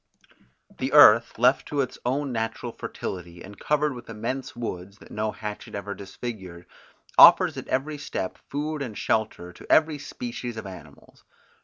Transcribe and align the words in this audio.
The 0.79 0.93
earth 0.93 1.37
left 1.37 1.67
to 1.67 1.81
its 1.81 1.99
own 2.07 2.31
natural 2.31 2.71
fertility 2.71 3.43
and 3.43 3.59
covered 3.59 3.93
with 3.93 4.09
immense 4.09 4.55
woods, 4.55 4.97
that 4.97 5.11
no 5.11 5.31
hatchet 5.31 5.75
ever 5.75 5.93
disfigured, 5.93 6.65
offers 7.19 7.55
at 7.55 7.67
every 7.67 7.99
step 7.99 8.39
food 8.49 8.81
and 8.81 8.97
shelter 8.97 9.53
to 9.53 9.71
every 9.71 9.99
species 9.99 10.57
of 10.57 10.65
animals. 10.65 11.23